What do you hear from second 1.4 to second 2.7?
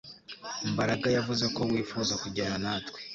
ko wifuza kujyana